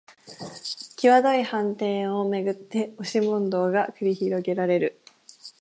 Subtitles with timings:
[0.95, 4.99] きわどい判定をめぐって押し問答が繰り広げられる